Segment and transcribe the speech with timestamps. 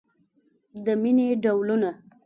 [0.85, 1.91] د مینې ډولونه